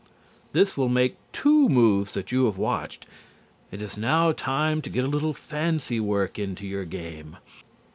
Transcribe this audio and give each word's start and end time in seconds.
This 0.51 0.75
will 0.75 0.89
make 0.89 1.15
two 1.31 1.69
moves 1.69 2.13
that 2.15 2.31
you 2.31 2.45
have 2.45 2.57
watched. 2.57 3.05
It 3.69 3.83
is 3.83 3.99
now 3.99 4.31
time 4.31 4.81
to 4.81 4.89
get 4.89 5.03
a 5.03 5.07
little 5.07 5.35
fancy 5.35 5.99
work 5.99 6.39
into 6.39 6.65
your 6.65 6.85
game. 6.85 7.37